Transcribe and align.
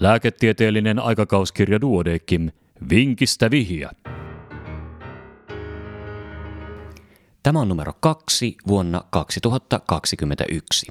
Lääketieteellinen 0.00 0.98
aikakauskirja 0.98 1.80
Duodekim. 1.80 2.50
Vinkistä 2.90 3.50
vihiä. 3.50 3.90
Tämä 7.42 7.60
on 7.60 7.68
numero 7.68 7.92
kaksi 8.00 8.56
vuonna 8.68 9.04
2021. 9.10 10.86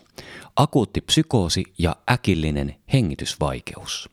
Akuutti 0.56 1.02
psykoosi 1.02 1.64
ja 1.78 1.96
äkillinen 2.12 2.76
hengitysvaikeus. 2.94 4.10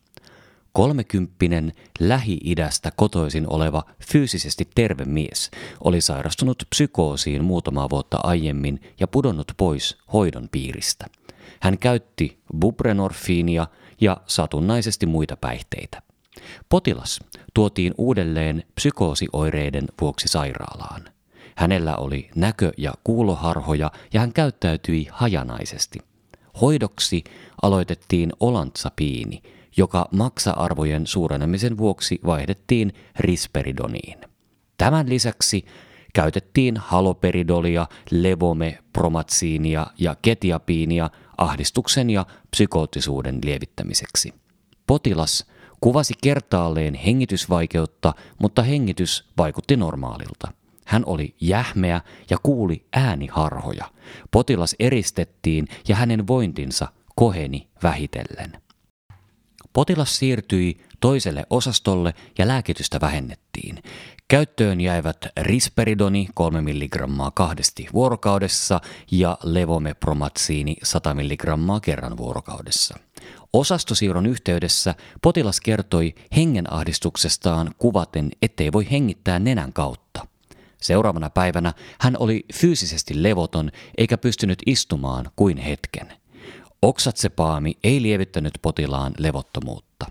Kolmekymppinen 0.73 1.71
Lähi-idästä 1.99 2.91
kotoisin 2.95 3.45
oleva 3.49 3.83
fyysisesti 4.11 4.67
terve 4.75 5.05
mies 5.05 5.51
oli 5.83 6.01
sairastunut 6.01 6.63
psykoosiin 6.69 7.43
muutamaa 7.43 7.89
vuotta 7.89 8.17
aiemmin 8.23 8.81
ja 8.99 9.07
pudonnut 9.07 9.51
pois 9.57 9.97
hoidon 10.13 10.49
piiristä. 10.51 11.05
Hän 11.59 11.77
käytti 11.77 12.39
buprenorfiinia 12.59 13.67
satunnaisesti 14.25 15.05
muita 15.05 15.37
päihteitä. 15.37 16.01
Potilas 16.69 17.19
tuotiin 17.53 17.93
uudelleen 17.97 18.63
psykoosioireiden 18.75 19.85
vuoksi 20.01 20.27
sairaalaan. 20.27 21.01
Hänellä 21.55 21.95
oli 21.95 22.29
näkö- 22.35 22.71
ja 22.77 22.93
kuuloharhoja 23.03 23.91
ja 24.13 24.19
hän 24.19 24.33
käyttäytyi 24.33 25.07
hajanaisesti. 25.11 25.99
Hoidoksi 26.61 27.23
aloitettiin 27.61 28.33
olantsapiini, 28.39 29.41
joka 29.77 30.07
maksa-arvojen 30.11 31.07
suurenemisen 31.07 31.77
vuoksi 31.77 32.19
vaihdettiin 32.25 32.93
risperidoniin. 33.19 34.17
Tämän 34.77 35.09
lisäksi 35.09 35.65
käytettiin 36.13 36.77
haloperidolia, 36.77 37.87
levomepromatsiinia 38.11 39.87
ja 39.99 40.15
ketiapiinia 40.21 41.09
ahdistuksen 41.37 42.09
ja 42.09 42.25
psykoottisuuden 42.51 43.39
lievittämiseksi. 43.43 44.33
Potilas 44.87 45.45
kuvasi 45.81 46.13
kertaalleen 46.23 46.93
hengitysvaikeutta, 46.93 48.13
mutta 48.39 48.63
hengitys 48.63 49.29
vaikutti 49.37 49.75
normaalilta. 49.75 50.51
Hän 50.85 51.03
oli 51.05 51.35
jähmeä 51.41 52.01
ja 52.29 52.37
kuuli 52.43 52.85
ääniharhoja. 52.93 53.85
Potilas 54.31 54.75
eristettiin 54.79 55.67
ja 55.87 55.95
hänen 55.95 56.27
vointinsa 56.27 56.87
koheni 57.15 57.67
vähitellen. 57.83 58.61
Potilas 59.73 60.17
siirtyi 60.17 60.81
toiselle 60.99 61.45
osastolle 61.49 62.13
ja 62.37 62.47
lääkitystä 62.47 63.01
vähennettiin. 63.01 63.83
Käyttöön 64.29 64.81
jäivät 64.81 65.17
risperidoni 65.41 66.27
3 66.33 66.61
mg 66.61 66.95
kahdesti 67.33 67.87
vuorokaudessa 67.93 68.81
ja 69.11 69.37
levomepromatsiini 69.43 70.75
100 70.83 71.13
mg 71.13 71.43
kerran 71.81 72.17
vuorokaudessa. 72.17 72.99
Osastosiirron 73.53 74.25
yhteydessä 74.25 74.95
potilas 75.21 75.61
kertoi 75.61 76.15
hengenahdistuksestaan 76.35 77.71
kuvaten, 77.77 78.31
ettei 78.41 78.71
voi 78.71 78.91
hengittää 78.91 79.39
nenän 79.39 79.73
kautta. 79.73 80.27
Seuraavana 80.81 81.29
päivänä 81.29 81.73
hän 81.99 82.15
oli 82.19 82.45
fyysisesti 82.53 83.23
levoton 83.23 83.71
eikä 83.97 84.17
pystynyt 84.17 84.59
istumaan 84.65 85.25
kuin 85.35 85.57
hetken. 85.57 86.13
Oksatsepaami 86.81 87.77
ei 87.83 88.01
lievittänyt 88.01 88.53
potilaan 88.61 89.13
levottomuutta. 89.17 90.05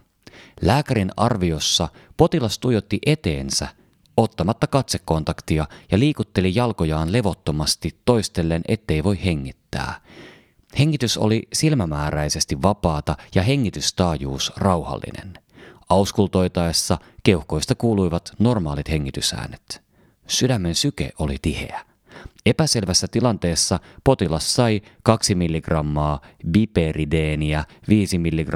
Lääkärin 0.62 1.10
arviossa 1.16 1.88
potilas 2.16 2.58
tuijotti 2.58 2.98
eteensä 3.06 3.68
ottamatta 4.16 4.66
katsekontaktia 4.66 5.66
ja 5.92 5.98
liikutteli 5.98 6.54
jalkojaan 6.54 7.12
levottomasti 7.12 7.96
toistellen, 8.04 8.62
ettei 8.68 9.04
voi 9.04 9.24
hengittää. 9.24 10.00
Hengitys 10.78 11.18
oli 11.18 11.48
silmämääräisesti 11.52 12.62
vapaata 12.62 13.16
ja 13.34 13.42
hengitystaajuus 13.42 14.52
rauhallinen. 14.56 15.34
Auskultoitaessa 15.88 16.98
keuhkoista 17.22 17.74
kuuluivat 17.74 18.32
normaalit 18.38 18.88
hengitysäänet. 18.90 19.82
Sydämen 20.26 20.74
syke 20.74 21.10
oli 21.18 21.36
tiheä. 21.42 21.84
Epäselvässä 22.46 23.06
tilanteessa 23.10 23.80
potilas 24.04 24.54
sai 24.54 24.82
2 25.02 25.34
mg 25.34 25.68
biperideeniä, 26.50 27.64
5 27.88 28.18
mg 28.18 28.54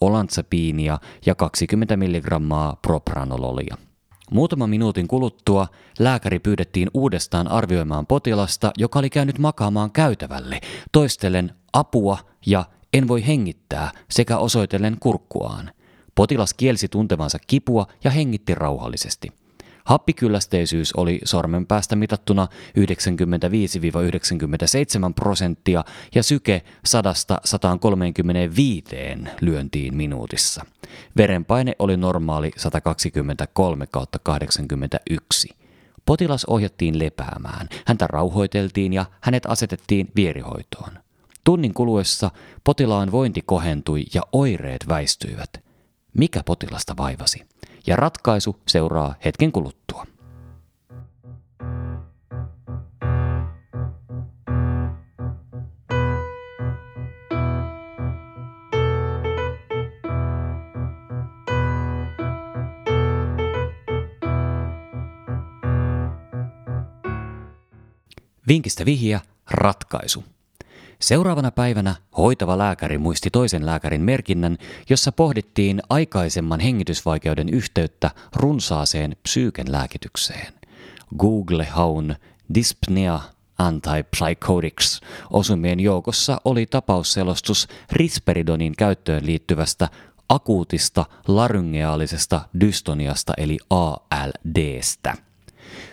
olantsapiinia 0.00 0.98
ja 1.26 1.34
20 1.34 1.96
mg 1.96 2.28
propranololia. 2.82 3.76
Muutama 4.30 4.66
minuutin 4.66 5.08
kuluttua 5.08 5.66
lääkäri 5.98 6.38
pyydettiin 6.38 6.90
uudestaan 6.94 7.48
arvioimaan 7.48 8.06
potilasta, 8.06 8.70
joka 8.78 8.98
oli 8.98 9.10
käynyt 9.10 9.38
makaamaan 9.38 9.90
käytävälle, 9.90 10.60
toistellen 10.92 11.54
apua 11.72 12.18
ja 12.46 12.64
en 12.92 13.08
voi 13.08 13.26
hengittää 13.26 13.90
sekä 14.10 14.38
osoitellen 14.38 14.96
kurkkuaan. 15.00 15.70
Potilas 16.14 16.54
kielsi 16.54 16.88
tuntevansa 16.88 17.38
kipua 17.46 17.86
ja 18.04 18.10
hengitti 18.10 18.54
rauhallisesti. 18.54 19.28
Happikyllästeisyys 19.88 20.92
oli 20.92 21.20
sormen 21.24 21.66
päästä 21.66 21.96
mitattuna 21.96 22.48
95-97 22.78 22.80
prosenttia 25.14 25.84
ja 26.14 26.22
syke 26.22 26.62
100-135 29.24 29.28
lyöntiin 29.40 29.96
minuutissa. 29.96 30.64
Verenpaine 31.16 31.72
oli 31.78 31.96
normaali 31.96 32.50
123 32.56 33.86
81. 34.22 35.48
Potilas 36.06 36.44
ohjattiin 36.44 36.98
lepäämään, 36.98 37.68
häntä 37.86 38.06
rauhoiteltiin 38.06 38.92
ja 38.92 39.04
hänet 39.20 39.46
asetettiin 39.46 40.08
vierihoitoon. 40.16 40.92
Tunnin 41.44 41.74
kuluessa 41.74 42.30
potilaan 42.64 43.12
vointi 43.12 43.42
kohentui 43.46 44.04
ja 44.14 44.22
oireet 44.32 44.88
väistyivät. 44.88 45.50
Mikä 46.14 46.42
potilasta 46.42 46.96
vaivasi? 46.96 47.44
Ja 47.88 47.96
ratkaisu 47.96 48.60
seuraa 48.68 49.14
hetken 49.24 49.52
kuluttua. 49.52 50.06
Vinkistä 68.48 68.84
vihja, 68.84 69.20
ratkaisu. 69.50 70.24
Seuraavana 71.00 71.50
päivänä 71.50 71.94
hoitava 72.16 72.58
lääkäri 72.58 72.98
muisti 72.98 73.30
toisen 73.30 73.66
lääkärin 73.66 74.00
merkinnän, 74.00 74.58
jossa 74.90 75.12
pohdittiin 75.12 75.82
aikaisemman 75.90 76.60
hengitysvaikeuden 76.60 77.48
yhteyttä 77.48 78.10
runsaaseen 78.36 79.16
psyyken 79.22 79.72
lääkitykseen. 79.72 80.52
Google 81.18 81.64
Haun 81.64 82.14
Dyspnea 82.54 83.20
Antipsychotics 83.58 85.00
osumien 85.30 85.80
joukossa 85.80 86.40
oli 86.44 86.66
tapausselostus 86.66 87.68
risperidonin 87.92 88.72
käyttöön 88.78 89.26
liittyvästä 89.26 89.88
akuutista 90.28 91.04
laryngeaalisesta 91.28 92.40
dystoniasta 92.60 93.32
eli 93.36 93.58
ALDstä. 93.70 95.14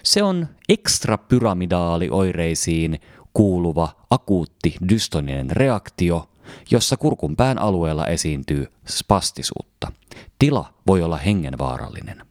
Se 0.04 0.24
on 0.24 0.48
ekstrapyramidaalioireisiin 0.70 3.00
kuuluva 3.36 3.90
akuutti 4.10 4.76
dystoninen 4.90 5.50
reaktio, 5.52 6.30
jossa 6.72 6.98
kurkunpään 6.98 7.58
alueella 7.58 8.08
esiintyy 8.08 8.68
spastisuutta. 8.88 9.92
Tila 10.40 10.74
voi 10.88 11.04
olla 11.04 11.18
hengenvaarallinen. 11.18 12.22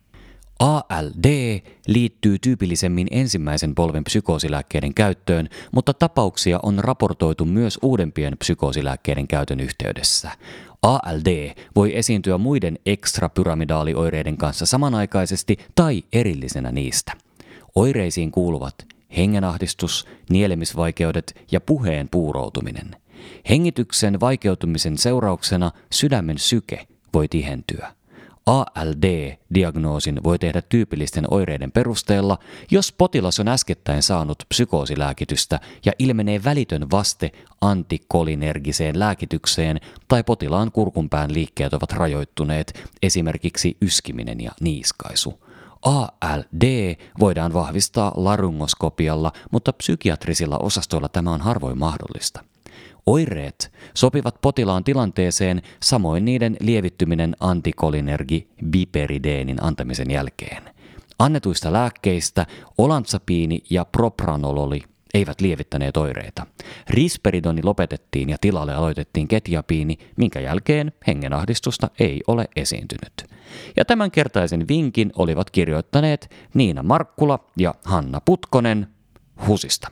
ALD 0.59 1.61
liittyy 1.87 2.39
tyypillisemmin 2.39 3.07
ensimmäisen 3.11 3.75
polven 3.75 4.05
psykoosilääkkeiden 4.05 4.95
käyttöön, 4.95 5.49
mutta 5.73 5.95
tapauksia 5.95 6.61
on 6.63 6.79
raportoitu 6.79 7.45
myös 7.45 7.79
uudempien 7.83 8.39
psykoosilääkkeiden 8.39 9.29
käytön 9.29 9.61
yhteydessä. 9.61 10.31
ALD 10.83 11.55
voi 11.77 11.97
esiintyä 11.97 12.39
muiden 12.39 12.79
ekstrapyramidaalioireiden 12.87 14.37
kanssa 14.37 14.67
samanaikaisesti 14.67 15.57
tai 15.75 16.03
erillisenä 16.13 16.73
niistä. 16.73 17.13
Oireisiin 17.75 18.31
kuuluvat 18.31 18.75
hengenahdistus, 19.17 20.07
nielemisvaikeudet 20.31 21.45
ja 21.53 21.61
puheen 21.61 22.09
puuroutuminen. 22.09 22.97
Hengityksen 23.51 24.21
vaikeutumisen 24.21 24.99
seurauksena 24.99 25.71
sydämen 25.93 26.39
syke 26.39 26.87
voi 27.15 27.29
tihentyä. 27.29 27.93
ALD-diagnoosin 28.47 30.23
voi 30.25 30.39
tehdä 30.39 30.63
tyypillisten 30.69 31.25
oireiden 31.31 31.73
perusteella, 31.73 32.39
jos 32.71 32.93
potilas 32.93 33.41
on 33.41 33.49
äskettäin 33.49 34.03
saanut 34.03 34.43
psykoosilääkitystä 34.49 35.61
ja 35.85 35.93
ilmenee 35.99 36.45
välitön 36.45 36.91
vaste 36.91 37.33
antikolinergiseen 37.61 38.99
lääkitykseen 38.99 39.81
tai 40.09 40.25
potilaan 40.25 40.73
kurkunpään 40.73 41.35
liikkeet 41.35 41.75
ovat 41.75 41.93
rajoittuneet, 41.93 42.89
esimerkiksi 43.03 43.77
yskiminen 43.83 44.41
ja 44.41 44.51
niiskaisu. 44.61 45.45
ALD 45.85 46.95
voidaan 47.21 47.53
vahvistaa 47.53 48.13
laryngoskopialla, 48.17 49.33
mutta 49.51 49.73
psykiatrisilla 49.73 50.59
osastoilla 50.59 51.09
tämä 51.09 51.33
on 51.33 51.41
harvoin 51.41 51.79
mahdollista. 51.79 52.45
Oireet 53.07 53.73
sopivat 53.95 54.41
potilaan 54.41 54.85
tilanteeseen, 54.85 55.63
samoin 55.83 56.25
niiden 56.25 56.57
lievittyminen 56.61 57.37
antikolinergi 57.41 58.49
biperideenin 58.71 59.63
antamisen 59.63 60.11
jälkeen. 60.11 60.63
Annetuista 61.19 61.73
lääkkeistä 61.73 62.47
olantsapiini 62.79 63.63
ja 63.71 63.85
propranololi 63.85 64.83
eivät 65.15 65.41
lievittäneet 65.41 65.97
oireita. 65.97 66.47
Risperidoni 66.91 67.63
lopetettiin 67.63 68.29
ja 68.29 68.37
tilalle 68.41 68.75
aloitettiin 68.75 69.29
ketiapiini, 69.29 69.99
minkä 70.17 70.41
jälkeen 70.41 70.93
hengenahdistusta 71.07 71.91
ei 72.01 72.21
ole 72.27 72.49
esiintynyt. 72.57 73.25
Ja 73.77 73.85
tämän 73.85 74.11
kertaisen 74.11 74.69
vinkin 74.69 75.13
olivat 75.17 75.51
kirjoittaneet 75.51 76.31
Niina 76.55 76.83
Markkula 76.83 77.39
ja 77.59 77.75
Hanna 77.85 78.21
Putkonen 78.21 78.87
HUSista. 79.47 79.89